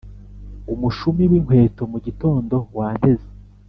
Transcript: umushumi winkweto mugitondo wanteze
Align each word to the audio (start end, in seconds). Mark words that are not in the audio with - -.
umushumi 0.73 1.23
winkweto 1.31 1.81
mugitondo 1.91 2.55
wanteze 2.77 3.29